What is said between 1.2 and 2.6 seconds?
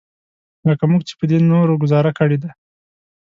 دې نورو ګوزارونو کړی دی.